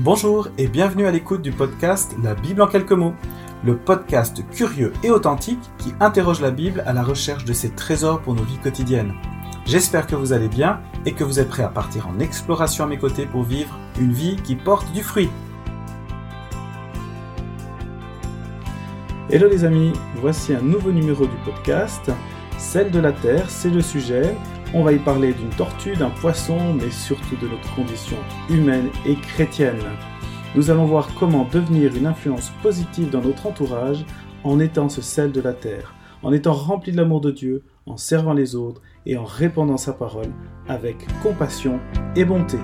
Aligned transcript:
Bonjour 0.00 0.48
et 0.58 0.66
bienvenue 0.66 1.06
à 1.06 1.12
l'écoute 1.12 1.40
du 1.40 1.52
podcast 1.52 2.16
La 2.20 2.34
Bible 2.34 2.60
en 2.62 2.66
quelques 2.66 2.90
mots, 2.90 3.14
le 3.64 3.76
podcast 3.76 4.42
curieux 4.50 4.92
et 5.04 5.10
authentique 5.12 5.70
qui 5.78 5.94
interroge 6.00 6.40
la 6.40 6.50
Bible 6.50 6.82
à 6.84 6.92
la 6.92 7.04
recherche 7.04 7.44
de 7.44 7.52
ses 7.52 7.70
trésors 7.70 8.20
pour 8.20 8.34
nos 8.34 8.42
vies 8.42 8.58
quotidiennes. 8.58 9.14
J'espère 9.66 10.08
que 10.08 10.16
vous 10.16 10.32
allez 10.32 10.48
bien 10.48 10.80
et 11.06 11.12
que 11.12 11.22
vous 11.22 11.38
êtes 11.38 11.48
prêts 11.48 11.62
à 11.62 11.68
partir 11.68 12.08
en 12.08 12.18
exploration 12.18 12.82
à 12.82 12.86
mes 12.88 12.98
côtés 12.98 13.24
pour 13.24 13.44
vivre 13.44 13.78
une 14.00 14.12
vie 14.12 14.34
qui 14.42 14.56
porte 14.56 14.92
du 14.92 15.04
fruit. 15.04 15.30
Hello 19.30 19.48
les 19.48 19.62
amis, 19.62 19.92
voici 20.16 20.54
un 20.54 20.60
nouveau 20.60 20.90
numéro 20.90 21.24
du 21.24 21.36
podcast. 21.44 22.10
Celle 22.58 22.90
de 22.90 22.98
la 22.98 23.12
Terre, 23.12 23.48
c'est 23.48 23.70
le 23.70 23.80
sujet 23.80 24.34
on 24.74 24.82
va 24.82 24.92
y 24.92 24.98
parler 24.98 25.32
d'une 25.32 25.50
tortue, 25.50 25.94
d'un 25.94 26.10
poisson, 26.10 26.74
mais 26.74 26.90
surtout 26.90 27.36
de 27.36 27.48
notre 27.48 27.74
condition 27.76 28.16
humaine 28.50 28.88
et 29.06 29.14
chrétienne. 29.14 29.78
Nous 30.56 30.70
allons 30.70 30.84
voir 30.84 31.08
comment 31.14 31.46
devenir 31.50 31.94
une 31.96 32.06
influence 32.06 32.50
positive 32.60 33.08
dans 33.08 33.22
notre 33.22 33.46
entourage 33.46 34.04
en 34.42 34.58
étant 34.58 34.88
ce 34.88 35.00
sel 35.00 35.30
de 35.30 35.40
la 35.40 35.52
terre, 35.52 35.94
en 36.24 36.32
étant 36.32 36.52
rempli 36.52 36.90
de 36.90 36.96
l'amour 36.96 37.20
de 37.20 37.30
Dieu, 37.30 37.62
en 37.86 37.96
servant 37.96 38.34
les 38.34 38.56
autres 38.56 38.82
et 39.06 39.16
en 39.16 39.24
répandant 39.24 39.76
sa 39.76 39.92
parole 39.92 40.32
avec 40.66 41.06
compassion 41.22 41.78
et 42.16 42.24
bonté. 42.24 42.58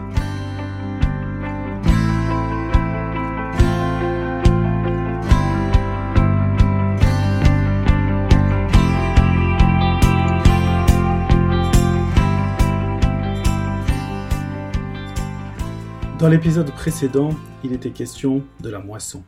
Dans 16.21 16.29
l'épisode 16.29 16.71
précédent, 16.73 17.30
il 17.65 17.73
était 17.73 17.93
question 17.93 18.45
de 18.60 18.68
la 18.68 18.79
moisson, 18.79 19.24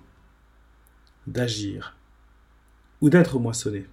d'agir 1.26 1.96
ou 3.00 3.08
d'être 3.08 3.38
moissonné. 3.38 3.86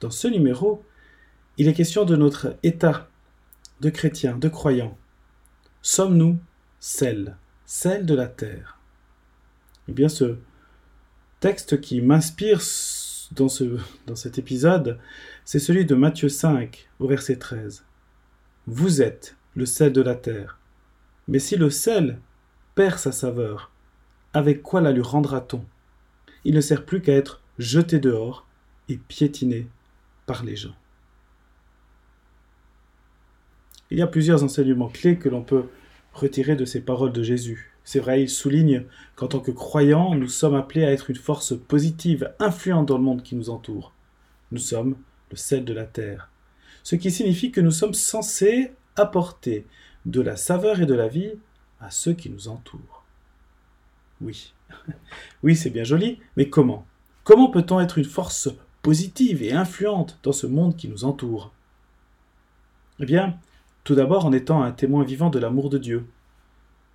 Dans 0.00 0.10
ce 0.10 0.26
numéro, 0.26 0.82
il 1.58 1.68
est 1.68 1.74
question 1.74 2.06
de 2.06 2.16
notre 2.16 2.56
état 2.62 3.10
de 3.82 3.90
chrétien, 3.90 4.38
de 4.38 4.48
croyant. 4.48 4.96
Sommes-nous 5.82 6.38
celle, 6.80 7.36
celle 7.66 8.06
de 8.06 8.14
la 8.14 8.28
terre? 8.28 8.78
Eh 9.86 9.92
bien, 9.92 10.08
ce 10.08 10.38
texte 11.40 11.82
qui 11.82 12.00
m'inspire 12.00 12.62
dans, 13.32 13.50
ce, 13.50 13.78
dans 14.06 14.16
cet 14.16 14.38
épisode, 14.38 14.98
c'est 15.44 15.58
celui 15.58 15.84
de 15.84 15.94
Matthieu 15.94 16.30
5, 16.30 16.88
au 16.98 17.08
verset 17.08 17.36
13. 17.36 17.84
Vous 18.66 19.02
êtes 19.02 19.36
le 19.54 19.66
sel 19.66 19.92
de 19.92 20.00
la 20.00 20.14
terre. 20.14 20.58
Mais 21.28 21.38
si 21.38 21.56
le 21.56 21.70
sel 21.70 22.20
perd 22.74 22.98
sa 22.98 23.12
saveur, 23.12 23.70
avec 24.32 24.62
quoi 24.62 24.80
la 24.80 24.92
lui 24.92 25.02
rendra-t-on? 25.02 25.64
Il 26.44 26.54
ne 26.54 26.60
sert 26.60 26.84
plus 26.84 27.00
qu'à 27.00 27.14
être 27.14 27.42
jeté 27.58 27.98
dehors 27.98 28.46
et 28.88 28.96
piétiné 28.96 29.66
par 30.26 30.44
les 30.44 30.56
gens. 30.56 30.76
Il 33.90 33.98
y 33.98 34.02
a 34.02 34.06
plusieurs 34.06 34.42
enseignements 34.42 34.88
clés 34.88 35.18
que 35.18 35.28
l'on 35.28 35.42
peut 35.42 35.64
retirer 36.12 36.56
de 36.56 36.64
ces 36.64 36.80
paroles 36.80 37.12
de 37.12 37.22
Jésus. 37.22 37.72
C'est 37.84 38.00
vrai, 38.00 38.22
il 38.22 38.28
souligne 38.28 38.84
qu'en 39.14 39.28
tant 39.28 39.40
que 39.40 39.52
croyants, 39.52 40.14
nous 40.14 40.28
sommes 40.28 40.56
appelés 40.56 40.84
à 40.84 40.90
être 40.90 41.08
une 41.08 41.16
force 41.16 41.54
positive, 41.56 42.32
influente 42.40 42.86
dans 42.86 42.98
le 42.98 43.04
monde 43.04 43.22
qui 43.22 43.36
nous 43.36 43.48
entoure. 43.50 43.92
Nous 44.50 44.58
sommes 44.58 44.96
le 45.30 45.36
sel 45.36 45.64
de 45.64 45.72
la 45.72 45.84
terre. 45.84 46.30
Ce 46.82 46.96
qui 46.96 47.10
signifie 47.10 47.52
que 47.52 47.60
nous 47.60 47.70
sommes 47.70 47.94
censés 47.94 48.72
apporter 48.96 49.66
de 50.06 50.20
la 50.20 50.36
saveur 50.36 50.80
et 50.80 50.86
de 50.86 50.94
la 50.94 51.08
vie 51.08 51.32
à 51.80 51.90
ceux 51.90 52.14
qui 52.14 52.30
nous 52.30 52.48
entourent. 52.48 53.04
Oui, 54.22 54.54
oui, 55.42 55.54
c'est 55.54 55.70
bien 55.70 55.84
joli, 55.84 56.20
mais 56.36 56.48
comment? 56.48 56.86
Comment 57.24 57.50
peut-on 57.50 57.80
être 57.80 57.98
une 57.98 58.04
force 58.04 58.48
positive 58.82 59.42
et 59.42 59.52
influente 59.52 60.18
dans 60.22 60.32
ce 60.32 60.46
monde 60.46 60.76
qui 60.76 60.88
nous 60.88 61.04
entoure? 61.04 61.52
Eh 63.00 63.04
bien, 63.04 63.36
tout 63.84 63.94
d'abord 63.94 64.24
en 64.24 64.32
étant 64.32 64.62
un 64.62 64.72
témoin 64.72 65.04
vivant 65.04 65.28
de 65.28 65.38
l'amour 65.38 65.68
de 65.68 65.78
Dieu, 65.78 66.06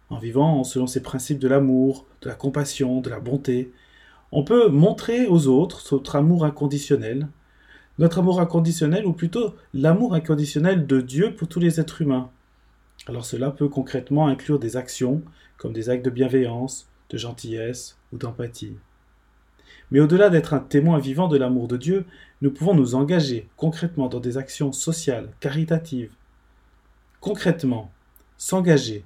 en 0.09 0.17
vivant 0.17 0.63
selon 0.63 0.87
ses 0.87 1.01
principes 1.01 1.39
de 1.39 1.47
l'amour, 1.47 2.05
de 2.21 2.29
la 2.29 2.35
compassion, 2.35 3.01
de 3.01 3.09
la 3.09 3.19
bonté. 3.19 3.71
On 4.31 4.43
peut 4.43 4.69
montrer 4.69 5.27
aux 5.27 5.47
autres 5.47 5.83
notre 5.91 6.15
amour 6.15 6.45
inconditionnel, 6.45 7.27
notre 7.99 8.19
amour 8.19 8.39
inconditionnel, 8.39 9.05
ou 9.05 9.13
plutôt 9.13 9.53
l'amour 9.73 10.15
inconditionnel 10.15 10.87
de 10.87 11.01
Dieu 11.01 11.35
pour 11.35 11.47
tous 11.47 11.59
les 11.59 11.79
êtres 11.79 12.01
humains, 12.01 12.29
alors 13.07 13.25
cela 13.25 13.51
peut 13.51 13.67
concrètement 13.67 14.27
inclure 14.27 14.59
des 14.59 14.77
actions 14.77 15.21
comme 15.57 15.73
des 15.73 15.89
actes 15.89 16.05
de 16.05 16.09
bienveillance, 16.09 16.87
de 17.09 17.17
gentillesse 17.17 17.97
ou 18.11 18.17
d'empathie. 18.17 18.77
Mais 19.91 19.99
au-delà 19.99 20.29
d'être 20.29 20.53
un 20.53 20.59
témoin 20.59 20.99
vivant 20.99 21.27
de 21.27 21.37
l'amour 21.37 21.67
de 21.67 21.77
Dieu, 21.77 22.05
nous 22.41 22.51
pouvons 22.51 22.73
nous 22.73 22.95
engager 22.95 23.49
concrètement 23.57 24.07
dans 24.07 24.19
des 24.19 24.37
actions 24.37 24.71
sociales, 24.71 25.29
caritatives. 25.39 26.13
Concrètement, 27.19 27.91
s'engager 28.37 29.03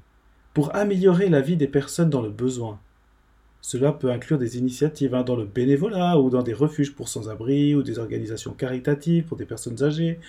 pour 0.54 0.76
améliorer 0.76 1.28
la 1.28 1.42
vie 1.42 1.58
des 1.58 1.68
personnes 1.68 2.10
dans 2.10 2.22
le 2.22 2.30
besoin. 2.30 2.80
Cela 3.62 3.92
peut 3.92 4.12
inclure 4.12 4.38
des 4.38 4.60
initiatives 4.60 5.16
hein, 5.16 5.24
dans 5.24 5.36
le 5.36 5.46
bénévolat 5.46 6.20
ou 6.20 6.30
dans 6.30 6.44
des 6.44 6.54
refuges 6.54 6.94
pour 6.94 7.10
sans-abri 7.10 7.74
ou 7.74 7.82
des 7.82 7.98
organisations 7.98 8.54
caritatives 8.54 9.26
pour 9.26 9.38
des 9.38 9.46
personnes 9.46 9.82
âgées 9.84 10.20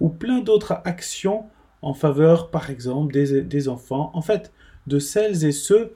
ou 0.00 0.08
plein 0.08 0.40
d'autres 0.40 0.80
actions 0.84 1.44
en 1.82 1.94
faveur, 1.94 2.50
par 2.50 2.70
exemple, 2.70 3.12
des, 3.12 3.68
enfants, 3.68 4.10
en 4.14 4.22
fait, 4.22 4.52
de 4.86 4.98
celles 4.98 5.44
et 5.44 5.52
ceux 5.52 5.94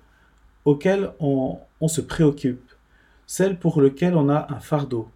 auxquels 0.65 1.13
on, 1.21 1.59
on 1.81 1.89
se 1.89 2.01
préoccupe, 2.01 2.71
celles 3.27 3.59
pour 3.59 3.81
lesquelles 3.81 4.15
on 4.15 4.29
a 4.29 4.53
un 4.53 4.61
fardeau. 4.61 5.09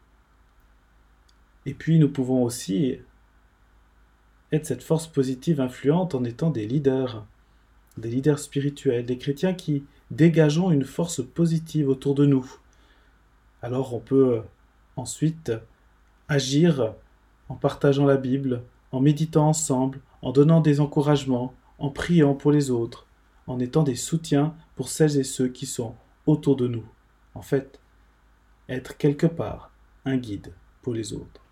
Et 1.66 1.74
puis 1.74 1.98
nous 1.98 2.08
pouvons 2.08 2.42
aussi 2.42 2.98
être 4.52 4.66
cette 4.66 4.82
force 4.82 5.06
positive 5.06 5.60
influente 5.60 6.14
en 6.14 6.24
étant 6.24 6.50
des 6.50 6.66
leaders, 6.66 7.26
des 7.96 8.10
leaders 8.10 8.38
spirituels, 8.38 9.06
des 9.06 9.18
chrétiens 9.18 9.54
qui 9.54 9.84
dégageons 10.10 10.70
une 10.70 10.84
force 10.84 11.22
positive 11.24 11.88
autour 11.88 12.14
de 12.14 12.26
nous. 12.26 12.58
Alors 13.62 13.94
on 13.94 14.00
peut 14.00 14.42
ensuite 14.96 15.52
agir 16.28 16.94
en 17.48 17.54
partageant 17.54 18.06
la 18.06 18.16
Bible, 18.16 18.62
en 18.92 19.00
méditant 19.00 19.48
ensemble, 19.48 20.00
en 20.24 20.32
donnant 20.32 20.62
des 20.62 20.80
encouragements, 20.80 21.54
en 21.78 21.90
priant 21.90 22.34
pour 22.34 22.50
les 22.50 22.70
autres, 22.70 23.06
en 23.46 23.60
étant 23.60 23.82
des 23.82 23.94
soutiens 23.94 24.54
pour 24.74 24.88
celles 24.88 25.18
et 25.18 25.22
ceux 25.24 25.48
qui 25.48 25.66
sont 25.66 25.94
autour 26.26 26.56
de 26.56 26.66
nous. 26.66 26.84
En 27.34 27.42
fait, 27.42 27.78
être 28.70 28.96
quelque 28.96 29.26
part 29.26 29.70
un 30.06 30.16
guide 30.16 30.54
pour 30.80 30.94
les 30.94 31.12
autres. 31.12 31.42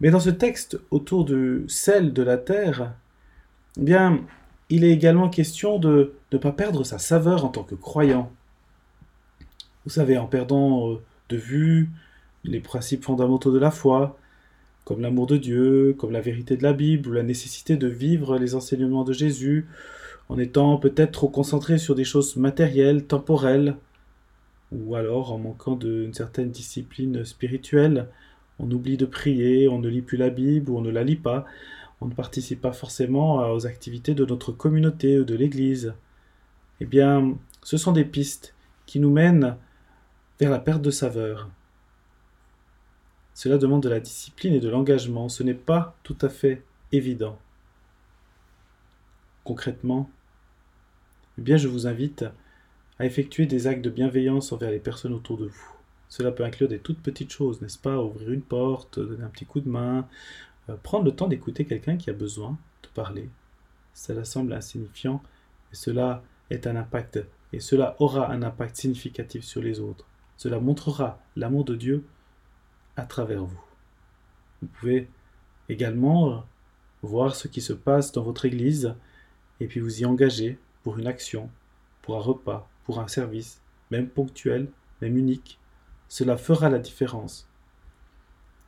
Mais 0.00 0.10
dans 0.10 0.20
ce 0.20 0.30
texte 0.30 0.80
autour 0.92 1.24
du 1.24 1.64
sel 1.66 2.12
de 2.12 2.22
la 2.22 2.38
terre, 2.38 2.94
eh 3.76 3.82
bien, 3.82 4.20
il 4.68 4.84
est 4.84 4.92
également 4.92 5.28
question 5.28 5.80
de 5.80 6.14
ne 6.30 6.38
pas 6.38 6.52
perdre 6.52 6.84
sa 6.84 6.98
saveur 6.98 7.44
en 7.44 7.48
tant 7.48 7.64
que 7.64 7.74
croyant. 7.74 8.30
Vous 9.84 9.90
savez, 9.90 10.18
en 10.18 10.26
perdant 10.26 10.92
euh, 10.92 11.02
de 11.30 11.36
vue 11.36 11.90
les 12.44 12.60
principes 12.60 13.04
fondamentaux 13.04 13.52
de 13.52 13.58
la 13.58 13.72
foi, 13.72 14.16
comme 14.90 15.02
l'amour 15.02 15.28
de 15.28 15.36
Dieu, 15.36 15.94
comme 15.96 16.10
la 16.10 16.20
vérité 16.20 16.56
de 16.56 16.64
la 16.64 16.72
Bible, 16.72 17.08
ou 17.08 17.12
la 17.12 17.22
nécessité 17.22 17.76
de 17.76 17.86
vivre 17.86 18.38
les 18.38 18.56
enseignements 18.56 19.04
de 19.04 19.12
Jésus, 19.12 19.68
en 20.28 20.36
étant 20.36 20.78
peut-être 20.78 21.12
trop 21.12 21.28
concentré 21.28 21.78
sur 21.78 21.94
des 21.94 22.02
choses 22.02 22.34
matérielles, 22.34 23.04
temporelles, 23.04 23.76
ou 24.72 24.96
alors 24.96 25.32
en 25.32 25.38
manquant 25.38 25.76
d'une 25.76 26.12
certaine 26.12 26.50
discipline 26.50 27.24
spirituelle, 27.24 28.08
on 28.58 28.68
oublie 28.68 28.96
de 28.96 29.06
prier, 29.06 29.68
on 29.68 29.78
ne 29.78 29.88
lit 29.88 30.02
plus 30.02 30.18
la 30.18 30.28
Bible 30.28 30.72
ou 30.72 30.78
on 30.78 30.82
ne 30.82 30.90
la 30.90 31.04
lit 31.04 31.14
pas, 31.14 31.46
on 32.00 32.06
ne 32.06 32.12
participe 32.12 32.60
pas 32.60 32.72
forcément 32.72 33.48
aux 33.52 33.68
activités 33.68 34.14
de 34.14 34.24
notre 34.24 34.50
communauté 34.50 35.20
ou 35.20 35.24
de 35.24 35.36
l'Église. 35.36 35.94
Eh 36.80 36.84
bien, 36.84 37.38
ce 37.62 37.76
sont 37.76 37.92
des 37.92 38.04
pistes 38.04 38.56
qui 38.86 38.98
nous 38.98 39.12
mènent 39.12 39.54
vers 40.40 40.50
la 40.50 40.58
perte 40.58 40.82
de 40.82 40.90
saveur, 40.90 41.48
cela 43.40 43.56
demande 43.56 43.82
de 43.82 43.88
la 43.88 44.00
discipline 44.00 44.52
et 44.52 44.60
de 44.60 44.68
l'engagement. 44.68 45.30
Ce 45.30 45.42
n'est 45.42 45.54
pas 45.54 45.96
tout 46.02 46.18
à 46.20 46.28
fait 46.28 46.62
évident. 46.92 47.38
Concrètement, 49.44 50.10
eh 51.38 51.40
bien, 51.40 51.56
je 51.56 51.66
vous 51.66 51.86
invite 51.86 52.26
à 52.98 53.06
effectuer 53.06 53.46
des 53.46 53.66
actes 53.66 53.80
de 53.80 53.88
bienveillance 53.88 54.52
envers 54.52 54.70
les 54.70 54.78
personnes 54.78 55.14
autour 55.14 55.38
de 55.38 55.46
vous. 55.46 55.72
Cela 56.10 56.32
peut 56.32 56.44
inclure 56.44 56.68
des 56.68 56.80
toutes 56.80 57.00
petites 57.00 57.32
choses, 57.32 57.62
n'est-ce 57.62 57.78
pas? 57.78 58.02
Ouvrir 58.02 58.30
une 58.30 58.42
porte, 58.42 58.98
donner 58.98 59.24
un 59.24 59.30
petit 59.30 59.46
coup 59.46 59.62
de 59.62 59.70
main, 59.70 60.06
euh, 60.68 60.76
prendre 60.82 61.06
le 61.06 61.16
temps 61.16 61.26
d'écouter 61.26 61.64
quelqu'un 61.64 61.96
qui 61.96 62.10
a 62.10 62.12
besoin 62.12 62.58
de 62.82 62.88
parler. 62.88 63.30
Cela 63.94 64.24
semble 64.24 64.52
insignifiant, 64.52 65.22
et 65.72 65.76
cela 65.76 66.22
est 66.50 66.66
un 66.66 66.76
impact, 66.76 67.20
et 67.54 67.60
cela 67.60 67.96
aura 68.00 68.30
un 68.30 68.42
impact 68.42 68.76
significatif 68.76 69.44
sur 69.44 69.62
les 69.62 69.80
autres. 69.80 70.04
Cela 70.36 70.60
montrera 70.60 71.18
l'amour 71.36 71.64
de 71.64 71.74
Dieu 71.74 72.04
à 72.96 73.02
travers 73.02 73.44
vous. 73.44 73.60
Vous 74.62 74.68
pouvez 74.68 75.08
également 75.68 76.44
voir 77.02 77.34
ce 77.34 77.48
qui 77.48 77.60
se 77.60 77.72
passe 77.72 78.12
dans 78.12 78.22
votre 78.22 78.44
Église 78.44 78.94
et 79.60 79.66
puis 79.66 79.80
vous 79.80 80.02
y 80.02 80.04
engager 80.04 80.58
pour 80.82 80.98
une 80.98 81.06
action 81.06 81.50
pour 82.02 82.16
un 82.16 82.20
repas, 82.20 82.68
pour 82.84 83.00
un 83.00 83.08
service, 83.08 83.60
même 83.90 84.08
ponctuel, 84.08 84.68
même 85.00 85.16
unique. 85.16 85.58
Cela 86.08 86.36
fera 86.36 86.68
la 86.68 86.78
différence. 86.78 87.48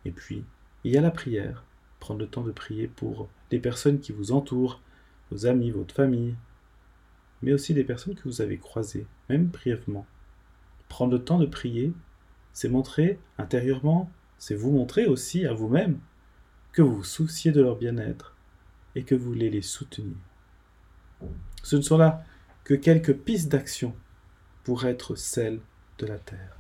Et 0.05 0.11
puis, 0.11 0.45
il 0.85 0.93
y 0.93 0.97
a 0.97 1.01
la 1.01 1.11
prière. 1.11 1.65
Prendre 2.01 2.21
le 2.21 2.27
temps 2.27 2.43
de 2.43 2.53
prier 2.53 2.89
pour 2.89 3.29
les 3.51 3.59
personnes 3.59 4.01
qui 4.01 4.13
vous 4.13 4.33
entourent, 4.33 4.81
vos 5.31 5.47
amis, 5.47 5.71
votre 5.71 5.95
famille, 5.95 6.35
mais 7.43 7.53
aussi 7.53 7.75
des 7.75 7.85
personnes 7.85 8.15
que 8.15 8.29
vous 8.29 8.41
avez 8.41 8.59
croisées, 8.59 9.07
même 9.29 9.47
brièvement. 9.47 10.07
Prendre 10.89 11.13
le 11.13 11.25
temps 11.25 11.39
de 11.39 11.47
prier, 11.47 11.93
c'est 12.53 12.69
montrer 12.69 13.19
intérieurement, 13.39 14.11
c'est 14.39 14.55
vous 14.55 14.71
montrer 14.71 15.07
aussi 15.07 15.47
à 15.47 15.53
vous-même 15.53 15.99
que 16.73 16.83
vous 16.83 16.97
vous 16.97 17.05
souciez 17.05 17.53
de 17.53 17.61
leur 17.61 17.77
bien-être 17.77 18.35
et 18.95 19.05
que 19.05 19.15
vous 19.15 19.31
voulez 19.31 19.51
les 19.51 19.63
soutenir. 19.63 20.17
Ce 21.63 21.77
ne 21.77 21.83
sont 21.83 21.99
là 21.99 22.25
que 22.65 22.75
quelques 22.75 23.15
pistes 23.15 23.51
d'action 23.51 23.95
pour 24.65 24.85
être 24.85 25.17
celles 25.17 25.61
de 25.99 26.07
la 26.07 26.19
terre. 26.19 26.57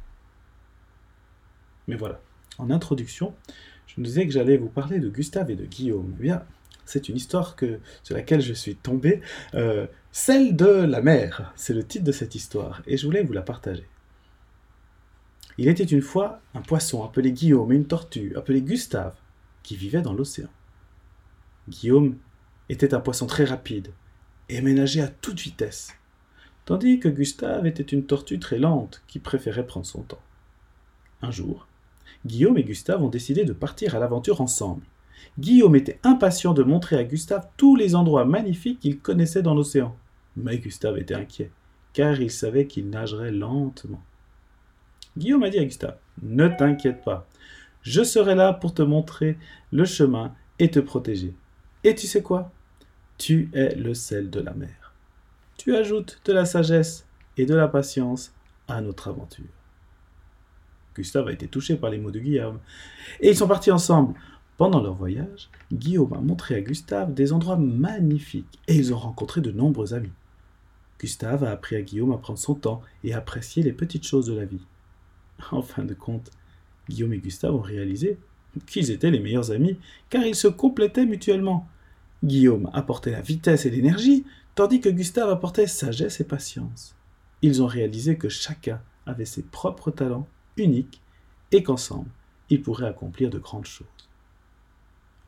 Mais 1.89 1.97
voilà, 1.97 2.21
en 2.59 2.71
introduction, 2.71 3.35
je 3.87 4.01
me 4.01 4.07
disais 4.07 4.27
que 4.27 4.33
j'allais 4.33 4.57
vous 4.57 4.69
parler 4.69 4.99
de 4.99 5.09
Gustave 5.09 5.51
et 5.51 5.57
de 5.57 5.65
Guillaume. 5.65 6.15
Eh 6.19 6.23
bien, 6.23 6.45
c'est 6.85 7.09
une 7.09 7.17
histoire 7.17 7.57
sur 8.03 8.17
laquelle 8.17 8.41
je 8.41 8.53
suis 8.53 8.77
tombé. 8.77 9.21
Euh, 9.55 9.87
celle 10.13 10.57
de 10.57 10.67
la 10.67 11.03
mer, 11.03 11.53
c'est 11.57 11.75
le 11.75 11.85
titre 11.85 12.05
de 12.05 12.13
cette 12.13 12.35
histoire, 12.35 12.83
et 12.87 12.97
je 12.97 13.07
voulais 13.07 13.23
vous 13.23 13.33
la 13.33 13.43
partager. 13.43 13.87
Il 15.59 15.69
était 15.69 15.85
une 15.85 16.03
fois 16.03 16.41
un 16.55 16.63
poisson 16.63 17.05
appelé 17.05 17.33
Guillaume 17.33 17.73
et 17.73 17.77
une 17.77 17.87
tortue 17.87 18.35
appelée 18.37 18.63
Gustave 18.63 19.17
qui 19.63 19.77
vivaient 19.77 20.03
dans 20.03 20.15
l'océan. 20.15 20.49
Guillaume 21.69 22.17
était 22.69 22.95
un 22.95 23.01
poisson 23.01 23.27
très 23.27 23.45
rapide 23.45 23.93
et 24.49 24.61
ménageait 24.61 25.03
à 25.03 25.09
toute 25.09 25.41
vitesse, 25.41 25.95
tandis 26.65 26.99
que 26.99 27.09
Gustave 27.09 27.67
était 27.67 27.83
une 27.83 28.05
tortue 28.05 28.39
très 28.39 28.59
lente 28.59 29.03
qui 29.07 29.19
préférait 29.19 29.67
prendre 29.67 29.87
son 29.87 30.03
temps. 30.03 30.23
Un 31.21 31.31
jour, 31.31 31.67
Guillaume 32.25 32.59
et 32.59 32.65
Gustave 32.65 33.03
ont 33.03 33.09
décidé 33.09 33.45
de 33.45 33.53
partir 33.53 33.95
à 33.95 33.99
l'aventure 33.99 34.41
ensemble. 34.41 34.85
Guillaume 35.39 35.77
était 35.77 36.01
impatient 36.03 36.53
de 36.55 36.63
montrer 36.63 36.97
à 36.97 37.05
Gustave 37.05 37.49
tous 37.57 37.77
les 37.77 37.95
endroits 37.95 38.25
magnifiques 38.25 38.81
qu'il 38.81 38.99
connaissait 38.99 39.43
dans 39.43 39.55
l'océan. 39.55 39.97
Mais 40.37 40.59
Gustave 40.59 40.99
était 40.99 41.15
inquiet, 41.15 41.51
car 41.93 42.21
il 42.21 42.31
savait 42.31 42.67
qu'il 42.67 42.91
nagerait 42.91 43.33
lentement. 43.33 44.03
Guillaume 45.17 45.43
a 45.43 45.51
dit 45.51 45.59
à 45.59 45.65
Gustave 45.65 45.99
Ne 46.23 46.49
t'inquiète 46.49 47.05
pas, 47.05 47.29
je 47.83 48.03
serai 48.03 48.35
là 48.35 48.53
pour 48.53 48.75
te 48.75 48.83
montrer 48.83 49.37
le 49.73 49.85
chemin 49.85 50.35
et 50.59 50.71
te 50.71 50.79
protéger. 50.79 51.35
Et 51.85 51.95
tu 51.95 52.07
sais 52.07 52.23
quoi? 52.23 52.53
Tu 53.19 53.51
es 53.53 53.75
le 53.75 53.95
sel 53.95 54.31
de 54.31 54.41
la 54.41 54.55
mer. 54.55 54.95
Tu 55.57 55.77
ajoutes 55.77 56.21
de 56.25 56.33
la 56.33 56.45
sagesse 56.45 57.07
et 57.37 57.47
de 57.47 57.55
la 57.55 57.69
patience 57.69 58.33
à 58.69 58.81
notre 58.81 59.09
aventure. 59.09 59.45
Gustave 60.95 61.29
a 61.29 61.33
été 61.33 61.49
touché 61.49 61.77
par 61.77 61.91
les 61.91 61.99
mots 61.99 62.11
de 62.11 62.21
Guillaume. 62.21 62.61
Et 63.21 63.31
ils 63.31 63.37
sont 63.37 63.49
partis 63.49 63.71
ensemble. 63.71 64.15
Pendant 64.57 64.83
leur 64.83 64.95
voyage, 64.95 65.49
Guillaume 65.73 66.13
a 66.13 66.21
montré 66.21 66.55
à 66.55 66.61
Gustave 66.61 67.15
des 67.15 67.33
endroits 67.33 67.57
magnifiques 67.57 68.61
et 68.69 68.77
ils 68.77 68.93
ont 68.93 68.99
rencontré 68.99 69.41
de 69.41 69.51
nombreux 69.51 69.95
amis. 69.95 70.13
Gustave 71.01 71.43
a 71.43 71.51
appris 71.51 71.75
à 71.75 71.83
Guillaume 71.83 72.13
à 72.13 72.19
prendre 72.19 72.39
son 72.39 72.55
temps 72.55 72.83
et 73.03 73.13
à 73.15 73.19
apprécier 73.19 73.63
les 73.63 73.73
petites 73.73 74.07
choses 74.07 74.27
de 74.27 74.35
la 74.35 74.45
vie. 74.45 74.65
En 75.53 75.63
fin 75.63 75.85
de 75.85 75.95
compte, 75.95 76.31
Guillaume 76.89 77.13
et 77.15 77.19
Gustave 77.19 77.55
ont 77.55 77.61
réalisé 77.61 78.19
qu'ils 78.67 78.91
étaient 78.91 79.11
les 79.11 79.21
meilleurs 79.21 79.51
amis 79.51 79.79
car 80.11 80.25
ils 80.25 80.35
se 80.35 80.49
complétaient 80.49 81.07
mutuellement. 81.07 81.67
Guillaume 82.23 82.71
apportait 82.73 83.11
la 83.11 83.21
vitesse 83.21 83.67
et 83.67 83.71
l'énergie, 83.71 84.25
tandis 84.55 84.81
que 84.81 84.89
Gustave 84.89 85.31
apportait 85.31 85.67
sagesse 85.67 86.21
et 86.21 86.25
patience. 86.25 86.95
Ils 87.43 87.63
ont 87.63 87.67
réalisé 87.67 88.17
que 88.17 88.29
chacun 88.29 88.81
avait 89.07 89.25
ses 89.25 89.43
propres 89.43 89.91
talents 89.91 90.29
unique 90.57 91.01
et 91.51 91.63
qu'ensemble, 91.63 92.11
ils 92.51 92.63
pourraient 92.63 92.87
accomplir 92.87 93.31
de 93.31 93.39
grandes 93.39 93.67
choses. 93.67 93.87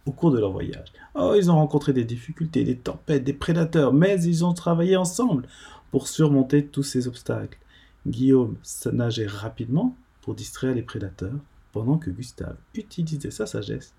Au 0.07 0.13
cours 0.13 0.31
de 0.31 0.39
leur 0.39 0.53
voyage, 0.53 0.93
oh, 1.15 1.35
ils 1.37 1.51
ont 1.51 1.55
rencontré 1.55 1.93
des 1.93 2.05
difficultés, 2.05 2.63
des 2.63 2.77
tempêtes, 2.77 3.25
des 3.25 3.33
prédateurs, 3.33 3.93
mais 3.93 4.23
ils 4.23 4.45
ont 4.45 4.53
travaillé 4.53 4.97
ensemble 4.97 5.49
pour 5.91 6.09
surmonter 6.09 6.67
tous 6.67 6.83
ces 6.83 7.09
obstacles. 7.09 7.59
Guillaume 8.07 8.57
nageait 8.93 9.27
rapidement 9.27 9.97
pour 10.25 10.35
distraire 10.35 10.75
les 10.75 10.83
prédateurs, 10.83 11.39
pendant 11.73 11.99
que 11.99 12.09
Gustave 12.09 12.57
utilisait 12.75 13.31
sa 13.31 13.45
sagesse 13.45 13.93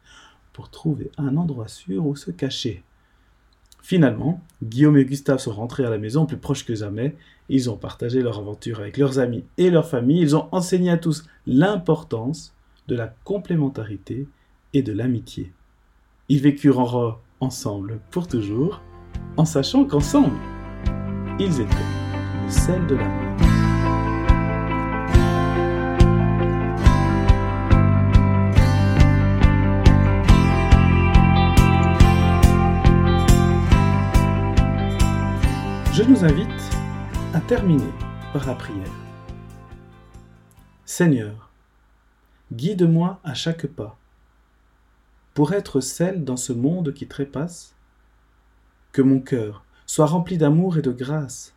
pour 0.53 0.71
trouver 0.71 1.11
un 1.19 1.37
endroit 1.37 1.67
sûr 1.67 2.03
où 2.03 2.15
se 2.15 2.31
cacher. 2.31 2.83
Finalement, 3.83 4.41
Guillaume 4.63 4.97
et 4.97 5.05
Gustave 5.05 5.37
sont 5.37 5.53
rentrés 5.53 5.85
à 5.85 5.91
la 5.91 5.99
maison 5.99 6.25
plus 6.25 6.37
proches 6.37 6.65
que 6.65 6.73
jamais. 6.73 7.15
Ils 7.47 7.69
ont 7.69 7.77
partagé 7.77 8.23
leur 8.23 8.39
aventure 8.39 8.79
avec 8.79 8.97
leurs 8.97 9.19
amis 9.19 9.43
et 9.59 9.69
leur 9.69 9.87
famille. 9.87 10.21
Ils 10.21 10.35
ont 10.35 10.47
enseigné 10.51 10.89
à 10.89 10.97
tous 10.97 11.27
l'importance 11.45 12.55
de 12.87 12.95
la 12.95 13.13
complémentarité 13.23 14.27
et 14.73 14.81
de 14.81 14.93
l'amitié. 14.93 15.51
Ils 16.27 16.41
vécurent 16.41 17.19
ensemble 17.39 17.99
pour 18.09 18.27
toujours, 18.27 18.81
en 19.37 19.45
sachant 19.45 19.85
qu'ensemble, 19.85 20.33
ils 21.39 21.61
étaient 21.61 21.75
le 22.43 22.49
sel 22.49 22.87
de 22.87 22.95
l'amour. 22.95 23.24
Je 35.95 36.03
nous 36.03 36.25
invite 36.25 36.75
à 37.33 37.39
terminer 37.39 37.93
par 38.33 38.45
la 38.45 38.53
prière. 38.53 38.91
Seigneur, 40.83 41.49
guide-moi 42.51 43.21
à 43.23 43.33
chaque 43.33 43.65
pas 43.65 43.97
pour 45.33 45.53
être 45.53 45.79
celle 45.79 46.25
dans 46.25 46.35
ce 46.35 46.51
monde 46.51 46.93
qui 46.93 47.07
trépasse, 47.07 47.75
que 48.91 49.01
mon 49.01 49.21
cœur 49.21 49.63
soit 49.85 50.07
rempli 50.07 50.37
d'amour 50.37 50.77
et 50.77 50.81
de 50.81 50.91
grâce 50.91 51.55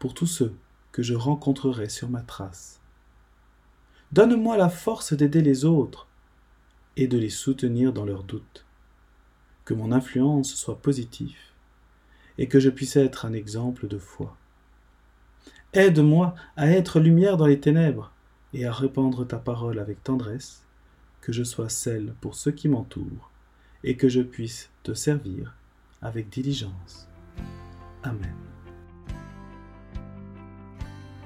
pour 0.00 0.14
tous 0.14 0.26
ceux 0.26 0.56
que 0.90 1.04
je 1.04 1.14
rencontrerai 1.14 1.88
sur 1.88 2.08
ma 2.08 2.22
trace. 2.22 2.80
Donne-moi 4.10 4.56
la 4.56 4.68
force 4.68 5.12
d'aider 5.12 5.42
les 5.42 5.64
autres 5.64 6.08
et 6.96 7.06
de 7.06 7.18
les 7.18 7.30
soutenir 7.30 7.92
dans 7.92 8.04
leurs 8.04 8.24
doutes. 8.24 8.66
Que 9.64 9.74
mon 9.74 9.92
influence 9.92 10.52
soit 10.52 10.82
positive 10.82 11.53
et 12.38 12.46
que 12.48 12.60
je 12.60 12.70
puisse 12.70 12.96
être 12.96 13.26
un 13.26 13.32
exemple 13.32 13.88
de 13.88 13.98
foi. 13.98 14.36
Aide-moi 15.72 16.34
à 16.56 16.68
être 16.70 17.00
lumière 17.00 17.36
dans 17.36 17.46
les 17.46 17.60
ténèbres 17.60 18.12
et 18.52 18.66
à 18.66 18.72
répandre 18.72 19.26
ta 19.26 19.38
parole 19.38 19.78
avec 19.78 20.02
tendresse, 20.04 20.62
que 21.20 21.32
je 21.32 21.42
sois 21.42 21.68
celle 21.68 22.14
pour 22.20 22.34
ceux 22.34 22.52
qui 22.52 22.68
m'entourent 22.68 23.30
et 23.82 23.96
que 23.96 24.08
je 24.08 24.20
puisse 24.20 24.70
te 24.82 24.94
servir 24.94 25.54
avec 26.00 26.28
diligence. 26.28 27.08
Amen. 28.02 28.34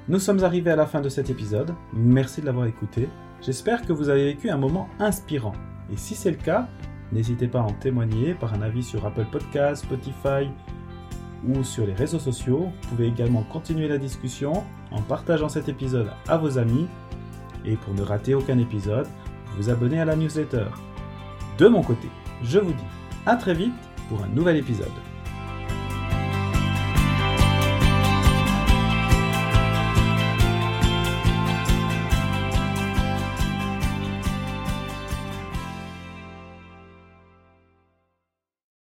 Nous 0.08 0.18
sommes 0.18 0.42
arrivés 0.42 0.70
à 0.70 0.76
la 0.76 0.86
fin 0.86 1.02
de 1.02 1.10
cet 1.10 1.28
épisode. 1.28 1.74
Merci 1.92 2.40
de 2.40 2.46
l'avoir 2.46 2.66
écouté. 2.66 3.08
J'espère 3.42 3.82
que 3.82 3.92
vous 3.92 4.08
avez 4.08 4.24
vécu 4.24 4.48
un 4.48 4.56
moment 4.56 4.88
inspirant. 4.98 5.52
Et 5.92 5.96
si 5.98 6.14
c'est 6.14 6.30
le 6.30 6.38
cas, 6.38 6.68
n'hésitez 7.12 7.46
pas 7.46 7.60
à 7.60 7.64
en 7.64 7.74
témoigner 7.74 8.34
par 8.34 8.54
un 8.54 8.62
avis 8.62 8.82
sur 8.82 9.04
Apple 9.04 9.26
Podcasts, 9.30 9.84
Spotify, 9.84 10.48
ou 11.46 11.62
sur 11.62 11.86
les 11.86 11.94
réseaux 11.94 12.18
sociaux. 12.18 12.70
Vous 12.82 12.88
pouvez 12.88 13.06
également 13.06 13.42
continuer 13.42 13.88
la 13.88 13.98
discussion 13.98 14.64
en 14.90 15.02
partageant 15.02 15.48
cet 15.48 15.68
épisode 15.68 16.10
à 16.26 16.36
vos 16.36 16.58
amis. 16.58 16.86
Et 17.64 17.76
pour 17.76 17.94
ne 17.94 18.02
rater 18.02 18.34
aucun 18.34 18.58
épisode, 18.58 19.06
vous 19.56 19.70
abonnez 19.70 20.00
à 20.00 20.04
la 20.04 20.16
newsletter. 20.16 20.66
De 21.58 21.66
mon 21.66 21.82
côté, 21.82 22.08
je 22.42 22.58
vous 22.58 22.72
dis 22.72 22.84
à 23.26 23.36
très 23.36 23.54
vite 23.54 23.74
pour 24.08 24.22
un 24.22 24.28
nouvel 24.28 24.56
épisode. 24.56 24.86